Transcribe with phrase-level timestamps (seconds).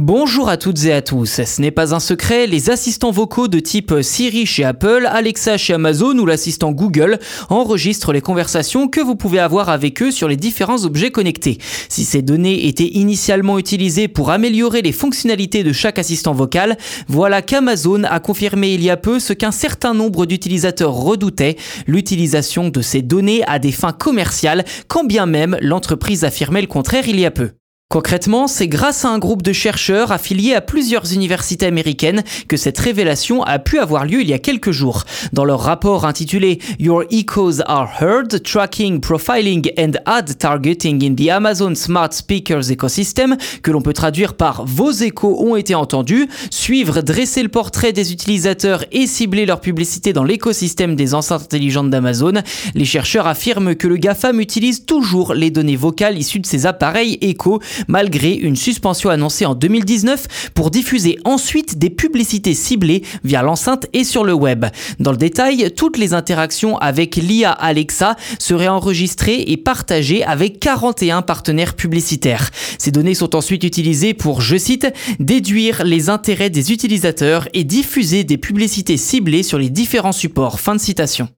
[0.00, 1.42] Bonjour à toutes et à tous.
[1.42, 5.74] Ce n'est pas un secret, les assistants vocaux de type Siri chez Apple, Alexa chez
[5.74, 10.36] Amazon ou l'assistant Google enregistrent les conversations que vous pouvez avoir avec eux sur les
[10.36, 11.58] différents objets connectés.
[11.88, 16.78] Si ces données étaient initialement utilisées pour améliorer les fonctionnalités de chaque assistant vocal,
[17.08, 21.56] voilà qu'Amazon a confirmé il y a peu ce qu'un certain nombre d'utilisateurs redoutaient,
[21.88, 27.08] l'utilisation de ces données à des fins commerciales, quand bien même l'entreprise affirmait le contraire
[27.08, 27.57] il y a peu.
[27.90, 32.76] Concrètement, c'est grâce à un groupe de chercheurs affiliés à plusieurs universités américaines que cette
[32.76, 35.04] révélation a pu avoir lieu il y a quelques jours.
[35.32, 41.30] Dans leur rapport intitulé Your Echoes Are Heard, Tracking, Profiling and Ad Targeting in the
[41.30, 47.00] Amazon Smart Speakers Ecosystem, que l'on peut traduire par Vos échos ont été entendus, suivre,
[47.00, 52.34] dresser le portrait des utilisateurs et cibler leur publicité dans l'écosystème des enceintes intelligentes d'Amazon,
[52.74, 57.16] les chercheurs affirment que le GAFAM utilise toujours les données vocales issues de ses appareils
[57.22, 63.86] échos malgré une suspension annoncée en 2019 pour diffuser ensuite des publicités ciblées via l'enceinte
[63.92, 64.66] et sur le web.
[64.98, 71.22] Dans le détail, toutes les interactions avec l'IA Alexa seraient enregistrées et partagées avec 41
[71.22, 72.50] partenaires publicitaires.
[72.78, 74.86] Ces données sont ensuite utilisées pour, je cite,
[75.18, 80.60] déduire les intérêts des utilisateurs et diffuser des publicités ciblées sur les différents supports.
[80.60, 81.28] Fin de citation.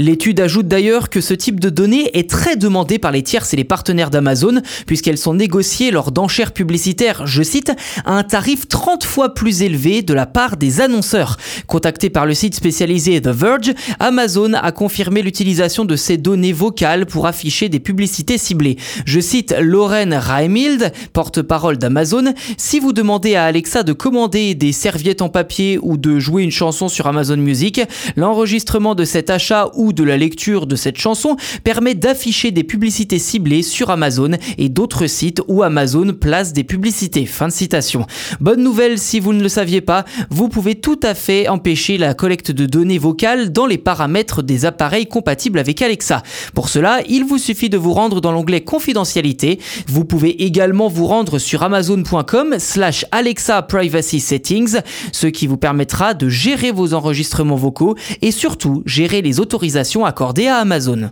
[0.00, 3.56] L'étude ajoute d'ailleurs que ce type de données est très demandé par les tierces et
[3.58, 7.70] les partenaires d'Amazon, puisqu'elles sont négociées lors d'enchères publicitaires, je cite,
[8.06, 11.36] à un tarif 30 fois plus élevé de la part des annonceurs.
[11.66, 17.04] Contacté par le site spécialisé The Verge, Amazon a confirmé l'utilisation de ces données vocales
[17.04, 18.78] pour afficher des publicités ciblées.
[19.04, 25.20] Je cite Lauren Raimild, porte-parole d'Amazon, si vous demandez à Alexa de commander des serviettes
[25.20, 27.82] en papier ou de jouer une chanson sur Amazon Music,
[28.16, 33.18] l'enregistrement de cet achat ou de la lecture de cette chanson permet d'afficher des publicités
[33.18, 37.26] ciblées sur Amazon et d'autres sites où Amazon place des publicités.
[37.26, 38.06] Fin de citation.
[38.40, 42.14] Bonne nouvelle si vous ne le saviez pas, vous pouvez tout à fait empêcher la
[42.14, 46.22] collecte de données vocales dans les paramètres des appareils compatibles avec Alexa.
[46.54, 49.58] Pour cela, il vous suffit de vous rendre dans l'onglet confidentialité.
[49.86, 54.78] Vous pouvez également vous rendre sur amazon.com slash Alexa Privacy Settings,
[55.12, 59.69] ce qui vous permettra de gérer vos enregistrements vocaux et surtout gérer les autorisations
[60.04, 61.10] accordée à Amazon.